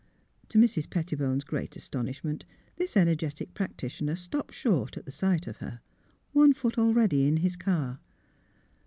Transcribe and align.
To 0.49 0.57
Mrs. 0.57 0.89
Pettibone's 0.89 1.43
great 1.43 1.75
astonishment 1.77 2.43
this 2.77 2.97
energetic 2.97 3.53
practitioner 3.53 4.15
stopped 4.15 4.51
short 4.51 4.97
at 4.97 5.13
sight 5.13 5.45
of 5.45 5.57
her, 5.57 5.79
one 6.33 6.53
foot 6.53 6.79
already 6.79 7.27
in 7.27 7.37
his 7.37 7.55
car. 7.55 7.99